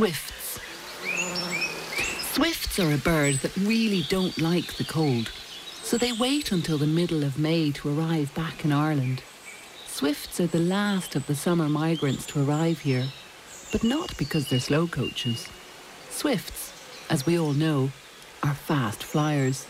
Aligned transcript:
Swifts. 0.00 0.58
Swifts 2.32 2.78
are 2.78 2.90
a 2.90 2.96
bird 2.96 3.34
that 3.40 3.54
really 3.58 4.02
don't 4.08 4.38
like 4.38 4.72
the 4.78 4.84
cold, 4.84 5.30
so 5.82 5.98
they 5.98 6.10
wait 6.10 6.52
until 6.52 6.78
the 6.78 6.86
middle 6.86 7.22
of 7.22 7.38
May 7.38 7.70
to 7.72 7.90
arrive 7.90 8.34
back 8.34 8.64
in 8.64 8.72
Ireland. 8.72 9.22
Swifts 9.86 10.40
are 10.40 10.46
the 10.46 10.58
last 10.58 11.16
of 11.16 11.26
the 11.26 11.34
summer 11.34 11.68
migrants 11.68 12.24
to 12.28 12.42
arrive 12.42 12.78
here, 12.78 13.08
but 13.72 13.84
not 13.84 14.16
because 14.16 14.48
they're 14.48 14.58
slow 14.58 14.86
coaches. 14.86 15.46
Swifts, 16.08 16.72
as 17.10 17.26
we 17.26 17.38
all 17.38 17.52
know, 17.52 17.90
are 18.42 18.54
fast 18.54 19.02
flyers. 19.02 19.66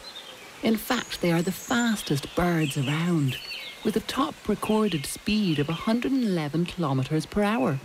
In 0.63 0.77
fact, 0.77 1.23
they 1.23 1.33
are 1.33 1.43
the 1.43 1.51
fastest 1.51 2.33
birds 2.37 2.79
around, 2.79 3.37
with 3.85 3.97
a 3.97 4.07
top 4.07 4.37
recorded 4.49 5.07
speed 5.07 5.59
of 5.59 5.67
111 5.67 6.67
kilometres 6.67 7.27
per 7.27 7.43
hour. 7.43 7.81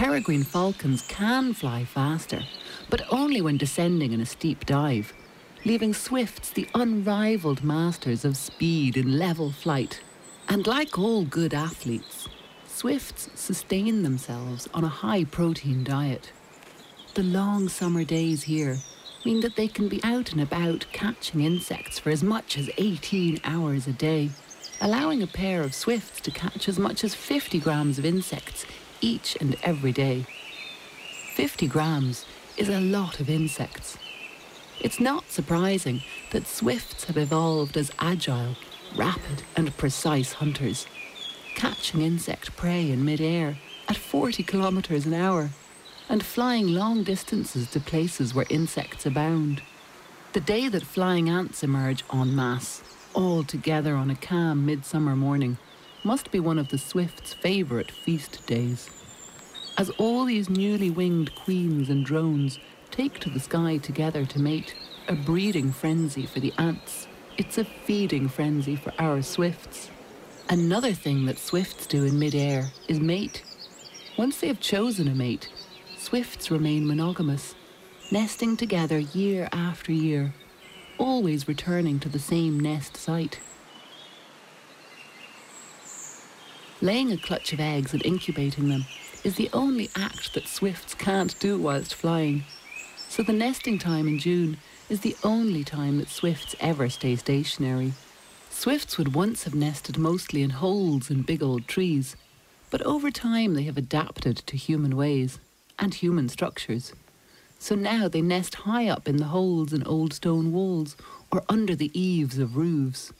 Peregrine 0.00 0.44
falcons 0.44 1.02
can 1.02 1.52
fly 1.52 1.84
faster, 1.84 2.40
but 2.88 3.02
only 3.12 3.42
when 3.42 3.58
descending 3.58 4.12
in 4.12 4.20
a 4.22 4.24
steep 4.24 4.64
dive, 4.64 5.12
leaving 5.66 5.92
swifts 5.92 6.48
the 6.48 6.66
unrivaled 6.74 7.62
masters 7.62 8.24
of 8.24 8.38
speed 8.38 8.96
in 8.96 9.18
level 9.18 9.52
flight. 9.52 10.00
And 10.48 10.66
like 10.66 10.98
all 10.98 11.26
good 11.26 11.52
athletes, 11.52 12.30
swifts 12.66 13.28
sustain 13.34 14.02
themselves 14.02 14.70
on 14.72 14.84
a 14.84 14.88
high 14.88 15.24
protein 15.24 15.84
diet. 15.84 16.32
The 17.12 17.22
long 17.22 17.68
summer 17.68 18.02
days 18.02 18.44
here 18.44 18.78
mean 19.26 19.40
that 19.40 19.56
they 19.56 19.68
can 19.68 19.90
be 19.90 20.02
out 20.02 20.32
and 20.32 20.40
about 20.40 20.86
catching 20.92 21.42
insects 21.42 21.98
for 21.98 22.08
as 22.08 22.22
much 22.22 22.56
as 22.56 22.70
18 22.78 23.42
hours 23.44 23.86
a 23.86 23.92
day, 23.92 24.30
allowing 24.80 25.22
a 25.22 25.26
pair 25.26 25.60
of 25.60 25.74
swifts 25.74 26.22
to 26.22 26.30
catch 26.30 26.70
as 26.70 26.78
much 26.78 27.04
as 27.04 27.14
50 27.14 27.60
grams 27.60 27.98
of 27.98 28.06
insects 28.06 28.64
each 29.00 29.36
and 29.40 29.56
every 29.62 29.92
day. 29.92 30.26
50 31.34 31.66
grams 31.66 32.26
is 32.56 32.68
a 32.68 32.80
lot 32.80 33.20
of 33.20 33.30
insects. 33.30 33.96
It's 34.80 35.00
not 35.00 35.30
surprising 35.30 36.02
that 36.30 36.46
swifts 36.46 37.04
have 37.04 37.16
evolved 37.16 37.76
as 37.76 37.92
agile, 37.98 38.56
rapid, 38.96 39.42
and 39.56 39.76
precise 39.76 40.34
hunters, 40.34 40.86
catching 41.54 42.00
insect 42.02 42.56
prey 42.56 42.90
in 42.90 43.04
midair 43.04 43.58
at 43.88 43.96
40 43.96 44.42
kilometers 44.42 45.06
an 45.06 45.14
hour 45.14 45.50
and 46.08 46.24
flying 46.24 46.68
long 46.68 47.04
distances 47.04 47.70
to 47.70 47.80
places 47.80 48.34
where 48.34 48.46
insects 48.50 49.06
abound. 49.06 49.62
The 50.32 50.40
day 50.40 50.68
that 50.68 50.82
flying 50.82 51.28
ants 51.28 51.62
emerge 51.62 52.04
en 52.12 52.34
masse, 52.34 52.82
all 53.14 53.44
together 53.44 53.94
on 53.94 54.10
a 54.10 54.16
calm 54.16 54.64
midsummer 54.64 55.14
morning, 55.14 55.58
must 56.02 56.30
be 56.30 56.40
one 56.40 56.58
of 56.58 56.68
the 56.68 56.78
Swift's 56.78 57.32
favourite 57.34 57.90
feast 57.90 58.44
days. 58.46 58.88
As 59.76 59.90
all 59.90 60.24
these 60.24 60.50
newly 60.50 60.90
winged 60.90 61.34
queens 61.34 61.88
and 61.88 62.04
drones 62.04 62.58
take 62.90 63.18
to 63.20 63.30
the 63.30 63.40
sky 63.40 63.76
together 63.76 64.24
to 64.26 64.38
mate, 64.38 64.74
a 65.08 65.14
breeding 65.14 65.72
frenzy 65.72 66.26
for 66.26 66.40
the 66.40 66.52
ants, 66.58 67.06
it's 67.36 67.58
a 67.58 67.64
feeding 67.64 68.28
frenzy 68.28 68.76
for 68.76 68.92
our 68.98 69.22
swifts. 69.22 69.90
Another 70.48 70.92
thing 70.92 71.26
that 71.26 71.38
swifts 71.38 71.86
do 71.86 72.04
in 72.04 72.18
midair 72.18 72.70
is 72.88 72.98
mate. 73.00 73.44
Once 74.18 74.40
they 74.40 74.48
have 74.48 74.60
chosen 74.60 75.08
a 75.08 75.14
mate, 75.14 75.48
swifts 75.96 76.50
remain 76.50 76.86
monogamous, 76.86 77.54
nesting 78.10 78.56
together 78.56 78.98
year 78.98 79.48
after 79.52 79.92
year, 79.92 80.34
always 80.98 81.46
returning 81.48 82.00
to 82.00 82.08
the 82.08 82.18
same 82.18 82.58
nest 82.58 82.96
site. 82.96 83.40
Laying 86.82 87.12
a 87.12 87.18
clutch 87.18 87.52
of 87.52 87.60
eggs 87.60 87.92
and 87.92 88.04
incubating 88.06 88.70
them 88.70 88.86
is 89.22 89.36
the 89.36 89.50
only 89.52 89.90
act 89.94 90.32
that 90.32 90.48
swifts 90.48 90.94
can't 90.94 91.38
do 91.38 91.58
whilst 91.58 91.94
flying. 91.94 92.44
So 93.08 93.22
the 93.22 93.34
nesting 93.34 93.78
time 93.78 94.08
in 94.08 94.18
June 94.18 94.56
is 94.88 95.00
the 95.00 95.16
only 95.22 95.62
time 95.62 95.98
that 95.98 96.08
swifts 96.08 96.56
ever 96.58 96.88
stay 96.88 97.16
stationary. 97.16 97.92
Swifts 98.48 98.96
would 98.96 99.14
once 99.14 99.44
have 99.44 99.54
nested 99.54 99.98
mostly 99.98 100.42
in 100.42 100.50
holes 100.50 101.10
in 101.10 101.20
big 101.20 101.42
old 101.42 101.68
trees, 101.68 102.16
but 102.70 102.80
over 102.82 103.10
time 103.10 103.52
they 103.52 103.64
have 103.64 103.76
adapted 103.76 104.38
to 104.38 104.56
human 104.56 104.96
ways 104.96 105.38
and 105.78 105.92
human 105.92 106.30
structures. 106.30 106.94
So 107.58 107.74
now 107.74 108.08
they 108.08 108.22
nest 108.22 108.54
high 108.54 108.88
up 108.88 109.06
in 109.06 109.18
the 109.18 109.26
holes 109.26 109.74
in 109.74 109.86
old 109.86 110.14
stone 110.14 110.50
walls 110.50 110.96
or 111.30 111.42
under 111.46 111.76
the 111.76 111.90
eaves 111.98 112.38
of 112.38 112.56
roofs. 112.56 113.12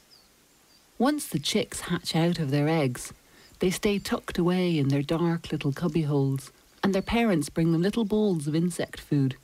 Once 0.98 1.26
the 1.26 1.38
chicks 1.38 1.80
hatch 1.82 2.16
out 2.16 2.38
of 2.38 2.50
their 2.50 2.68
eggs, 2.68 3.12
they 3.60 3.70
stay 3.70 3.98
tucked 3.98 4.36
away 4.36 4.76
in 4.78 4.88
their 4.88 5.02
dark 5.02 5.52
little 5.52 5.72
cubbyholes, 5.72 6.50
and 6.82 6.94
their 6.94 7.02
parents 7.02 7.48
bring 7.48 7.72
them 7.72 7.82
little 7.82 8.04
bowls 8.04 8.46
of 8.46 8.54
insect 8.54 9.00
food 9.00 9.36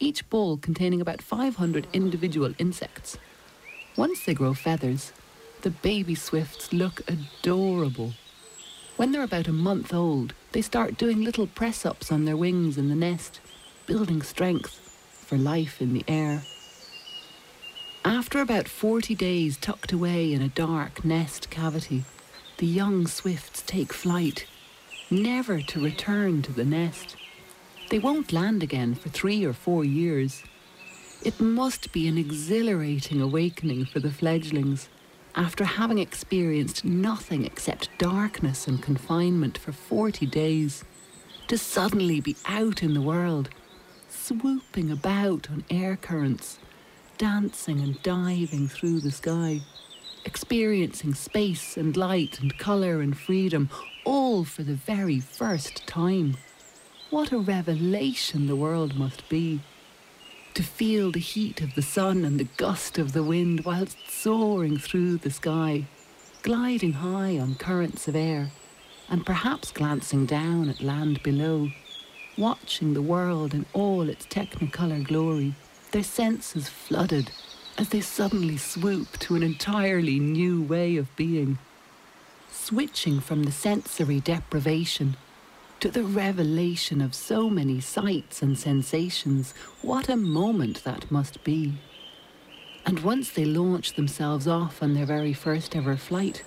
each 0.00 0.28
bowl 0.28 0.56
containing 0.56 1.00
about 1.00 1.22
500 1.22 1.86
individual 1.92 2.54
insects. 2.58 3.16
Once 3.96 4.24
they 4.24 4.34
grow 4.34 4.54
feathers, 4.54 5.12
the 5.62 5.70
baby 5.70 6.14
swifts 6.14 6.72
look 6.72 7.00
adorable. 7.08 8.12
When 8.96 9.12
they're 9.12 9.22
about 9.22 9.48
a 9.48 9.52
month 9.52 9.94
old, 9.94 10.34
they 10.52 10.62
start 10.62 10.98
doing 10.98 11.22
little 11.22 11.46
press 11.46 11.86
ups 11.86 12.12
on 12.12 12.24
their 12.24 12.36
wings 12.36 12.76
in 12.76 12.88
the 12.88 12.94
nest, 12.94 13.40
building 13.86 14.22
strength 14.22 14.78
for 15.10 15.38
life 15.38 15.80
in 15.80 15.94
the 15.94 16.04
air. 16.06 16.42
After 18.04 18.40
about 18.40 18.68
40 18.68 19.14
days 19.14 19.56
tucked 19.56 19.92
away 19.92 20.32
in 20.32 20.42
a 20.42 20.48
dark 20.48 21.04
nest 21.04 21.48
cavity, 21.50 22.04
the 22.64 22.70
young 22.70 23.06
swifts 23.06 23.62
take 23.66 23.92
flight, 23.92 24.46
never 25.10 25.60
to 25.60 25.84
return 25.84 26.40
to 26.40 26.50
the 26.50 26.64
nest. 26.64 27.14
They 27.90 27.98
won't 27.98 28.32
land 28.32 28.62
again 28.62 28.94
for 28.94 29.10
three 29.10 29.44
or 29.44 29.52
four 29.52 29.84
years. 29.84 30.42
It 31.22 31.38
must 31.38 31.92
be 31.92 32.08
an 32.08 32.16
exhilarating 32.16 33.20
awakening 33.20 33.84
for 33.84 34.00
the 34.00 34.10
fledglings 34.10 34.88
after 35.34 35.66
having 35.66 35.98
experienced 35.98 36.86
nothing 36.86 37.44
except 37.44 37.90
darkness 37.98 38.66
and 38.66 38.82
confinement 38.82 39.58
for 39.58 39.72
40 39.72 40.24
days, 40.24 40.84
to 41.48 41.58
suddenly 41.58 42.22
be 42.22 42.34
out 42.46 42.82
in 42.82 42.94
the 42.94 43.02
world, 43.02 43.50
swooping 44.08 44.90
about 44.90 45.50
on 45.50 45.64
air 45.68 45.96
currents, 45.96 46.58
dancing 47.18 47.80
and 47.80 48.02
diving 48.02 48.68
through 48.68 49.00
the 49.00 49.10
sky, 49.10 49.60
experiencing 50.24 51.14
space 51.14 51.76
and 51.76 51.96
light 51.96 52.40
and 52.40 52.58
colour 52.58 53.00
and 53.00 53.16
freedom, 53.16 53.68
all 54.04 54.44
for 54.44 54.62
the 54.62 54.74
very 54.74 55.20
first 55.20 55.86
time. 55.86 56.36
What 57.10 57.32
a 57.32 57.38
revelation 57.38 58.46
the 58.46 58.56
world 58.56 58.96
must 58.96 59.28
be. 59.28 59.60
To 60.54 60.62
feel 60.62 61.10
the 61.10 61.20
heat 61.20 61.60
of 61.60 61.74
the 61.74 61.82
sun 61.82 62.24
and 62.24 62.38
the 62.38 62.48
gust 62.56 62.98
of 62.98 63.12
the 63.12 63.22
wind 63.22 63.64
whilst 63.64 63.98
soaring 64.08 64.78
through 64.78 65.18
the 65.18 65.30
sky, 65.30 65.86
gliding 66.42 66.94
high 66.94 67.38
on 67.38 67.56
currents 67.56 68.08
of 68.08 68.16
air, 68.16 68.50
and 69.08 69.26
perhaps 69.26 69.72
glancing 69.72 70.26
down 70.26 70.68
at 70.68 70.80
land 70.80 71.22
below, 71.22 71.70
watching 72.38 72.94
the 72.94 73.02
world 73.02 73.54
in 73.54 73.66
all 73.72 74.08
its 74.08 74.26
technicolor 74.26 75.04
glory, 75.04 75.54
their 75.92 76.02
senses 76.02 76.68
flooded 76.68 77.30
as 77.76 77.88
they 77.88 78.00
suddenly 78.00 78.56
swoop 78.56 79.18
to 79.18 79.34
an 79.34 79.42
entirely 79.42 80.18
new 80.18 80.62
way 80.62 80.96
of 80.96 81.14
being. 81.16 81.58
Switching 82.50 83.20
from 83.20 83.42
the 83.42 83.52
sensory 83.52 84.20
deprivation 84.20 85.16
to 85.80 85.90
the 85.90 86.04
revelation 86.04 87.00
of 87.00 87.14
so 87.14 87.50
many 87.50 87.80
sights 87.80 88.40
and 88.42 88.58
sensations, 88.58 89.52
what 89.82 90.08
a 90.08 90.16
moment 90.16 90.82
that 90.84 91.10
must 91.10 91.44
be. 91.44 91.74
And 92.86 93.00
once 93.00 93.30
they 93.30 93.44
launch 93.44 93.94
themselves 93.94 94.46
off 94.46 94.82
on 94.82 94.94
their 94.94 95.06
very 95.06 95.32
first 95.32 95.74
ever 95.76 95.96
flight, 95.96 96.42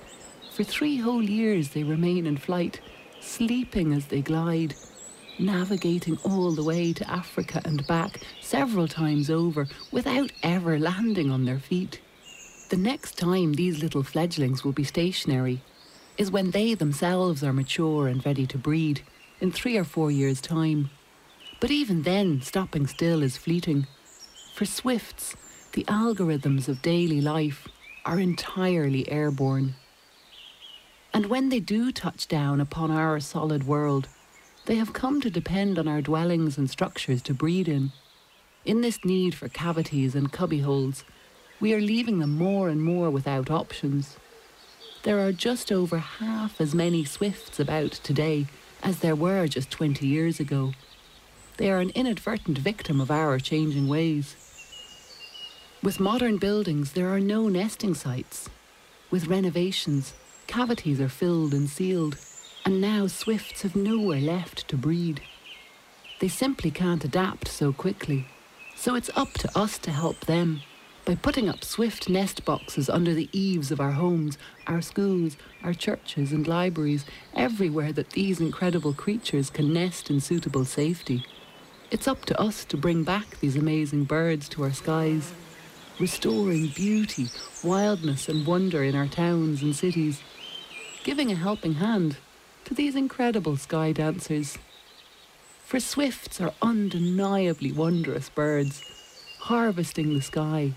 for 0.54 0.64
three 0.64 0.98
whole 0.98 1.22
years 1.22 1.70
they 1.70 1.84
remain 1.84 2.26
in 2.26 2.38
flight, 2.38 2.80
sleeping 3.20 3.94
as 3.94 4.08
they 4.08 4.22
glide, 4.22 4.74
navigating 5.40 6.18
all 6.24 6.52
the 6.52 6.64
way 6.64 6.94
to 6.94 7.09
Africa 7.09 7.61
and 7.66 7.85
back 7.88 8.22
several 8.41 8.88
times 8.88 9.29
over 9.29 9.67
without 9.91 10.32
ever 10.44 10.79
landing 10.79 11.32
on 11.32 11.46
their 11.46 11.59
feet. 11.59 12.02
The 12.70 12.78
next 12.78 13.17
time 13.17 13.53
these 13.53 13.82
little 13.82 14.03
fledglings 14.03 14.64
will 14.64 14.73
be 14.73 14.84
stationary 14.84 15.61
is 16.17 16.32
when 16.32 16.52
they 16.52 16.73
themselves 16.73 17.44
are 17.44 17.53
mature 17.53 18.08
and 18.08 18.26
ready 18.26 18.46
to 18.47 18.58
breed 18.58 19.02
in 19.40 19.52
three 19.52 19.78
or 19.78 19.84
four 19.84 20.11
years' 20.11 20.41
time. 20.41 20.90
But 21.59 21.72
even 21.72 22.03
then, 22.03 22.41
stopping 22.41 22.88
still 22.88 23.23
is 23.23 23.38
fleeting. 23.38 23.88
For 24.53 24.66
swifts, 24.66 25.35
the 25.73 25.84
algorithms 25.85 26.67
of 26.67 26.82
daily 26.82 27.22
life 27.22 27.67
are 28.06 28.20
entirely 28.20 29.09
airborne. 29.11 29.76
And 31.14 31.28
when 31.28 31.50
they 31.50 31.59
do 31.59 31.91
touch 31.91 32.28
down 32.28 32.59
upon 32.59 32.91
our 32.91 33.20
solid 33.20 33.66
world, 33.66 34.08
they 34.67 34.75
have 34.75 34.91
come 34.91 35.22
to 35.22 35.29
depend 35.29 35.79
on 35.79 35.87
our 35.87 36.02
dwellings 36.02 36.58
and 36.58 36.69
structures 36.69 37.22
to 37.22 37.34
breed 37.34 37.69
in. 37.69 37.93
In 38.66 38.81
this 38.81 39.03
need 39.05 39.34
for 39.34 39.47
cavities 39.47 40.14
and 40.14 40.31
cubbyholes, 40.31 41.03
we 41.61 41.73
are 41.73 41.79
leaving 41.79 42.19
them 42.19 42.37
more 42.37 42.67
and 42.67 42.84
more 42.84 43.09
without 43.09 43.49
options. 43.49 44.17
There 45.03 45.25
are 45.25 45.31
just 45.31 45.72
over 45.72 45.99
half 45.99 46.59
as 46.59 46.75
many 46.75 47.05
swifts 47.05 47.61
about 47.61 47.93
today 47.93 48.47
as 48.84 48.99
there 48.99 49.16
were 49.16 49.47
just 49.47 49.72
20 49.72 50.05
years 50.05 50.40
ago. 50.40 50.73
they 51.55 51.72
are 51.72 51.79
an 51.79 51.90
inadvertent 51.96 52.58
victim 52.58 53.02
of 53.02 53.09
our 53.09 53.40
changing 53.40 53.87
ways. 53.87 54.35
With 55.81 55.99
modern 55.99 56.37
buildings, 56.37 56.91
there 56.91 57.09
are 57.09 57.20
no 57.20 57.47
nesting 57.47 57.96
sites. 57.96 58.49
With 59.09 59.28
renovations, 59.28 60.13
cavities 60.46 60.99
are 60.99 61.09
filled 61.09 61.53
and 61.53 61.67
sealed, 61.67 62.17
and 62.67 62.81
now 62.81 63.08
swifts 63.08 63.61
have 63.61 63.78
nowhere 63.78 64.19
left 64.19 64.67
to 64.67 64.75
breed. 64.75 65.22
They 66.19 66.28
simply 66.28 66.69
can't 66.69 67.05
adapt 67.05 67.47
so 67.47 67.72
quickly, 67.72 68.28
so 68.75 68.93
it's 68.93 69.09
up 69.16 69.31
to 69.35 69.58
us 69.58 69.78
to 69.78 69.90
help 69.90 70.25
them 70.25 70.59
by 71.05 71.16
putting 71.16 71.47
up 71.47 71.64
swift 71.64 72.09
nest 72.09 72.43
boxes 72.43 72.90
under 72.90 73.14
the 73.14 73.29
eaves 73.31 73.72
of 73.72 73.79
our 73.79 73.93
homes, 73.93 74.37
our 74.67 74.81
schools, 74.81 75.37
our 75.64 75.73
churches 75.73 76.34
and 76.34 76.46
libraries, 76.46 77.05
everywhere 77.34 77.93
that 77.93 78.09
these 78.09 78.41
incredible 78.41 78.93
creatures 78.93 79.49
can 79.49 79.72
nest 79.72 80.09
in 80.09 80.20
suitable 80.20 80.66
safety. 80.66 81.25
It's 81.90 82.05
up 82.05 82.25
to 82.25 82.37
us 82.37 82.66
to 82.66 82.75
bring 82.75 83.05
back 83.05 83.40
these 83.40 83.55
amazing 83.55 84.03
birds 84.03 84.49
to 84.49 84.63
our 84.63 84.73
skies, 84.73 85.31
restoring 86.02 86.67
beauty, 86.75 87.28
wildness 87.63 88.28
and 88.28 88.46
wonder 88.46 88.84
in 88.84 88.93
our 88.93 89.08
towns 89.08 89.61
and 89.61 89.73
cities, 89.73 90.22
giving 91.05 91.31
a 91.31 91.35
helping 91.35 91.75
hand 91.75 92.17
to 92.67 92.73
these 92.73 92.97
incredible 92.97 93.55
sky 93.55 93.93
dancers. 93.93 94.58
For 95.64 95.79
swifts 95.79 96.41
are 96.41 96.53
undeniably 96.61 97.72
wondrous 97.72 98.28
birds, 98.28 98.84
harvesting 99.40 100.14
the 100.14 100.22
sky 100.22 100.73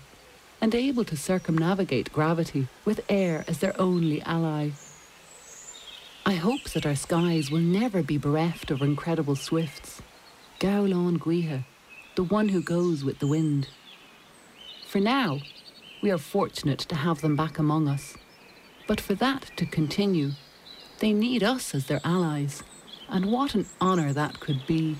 and 0.61 0.73
able 0.73 1.03
to 1.03 1.17
circumnavigate 1.17 2.13
gravity 2.13 2.69
with 2.85 3.03
air 3.09 3.43
as 3.45 3.57
their 3.57 3.77
only 3.77 4.21
ally. 4.21 4.69
I 6.25 6.35
hope 6.35 6.69
that 6.69 6.85
our 6.85 6.95
skies 6.95 7.51
will 7.51 7.59
never 7.59 8.01
be 8.01 8.17
bereft 8.17 8.71
of 8.71 8.81
incredible 8.81 9.35
swifts. 9.35 10.01
Gabhlán 10.61 11.19
Gaoithe, 11.19 11.65
the 12.15 12.23
one 12.23 12.47
who 12.47 12.61
goes 12.61 13.03
with 13.03 13.19
the 13.19 13.27
wind. 13.27 13.67
For 14.87 15.01
now, 15.01 15.41
we 16.01 16.09
are 16.09 16.17
fortunate 16.17 16.79
to 16.79 16.95
have 16.95 17.19
them 17.19 17.35
back 17.35 17.59
among 17.59 17.89
us. 17.89 18.15
But 18.87 19.01
for 19.01 19.15
that 19.15 19.51
to 19.57 19.65
continue, 19.65 20.31
they 21.01 21.11
need 21.11 21.43
us 21.43 21.75
as 21.75 21.87
their 21.87 21.99
allies. 22.05 22.63
And 23.09 23.25
what 23.25 23.55
an 23.55 23.65
honour 23.81 24.13
that 24.13 24.39
could 24.39 24.65
be 24.65 24.95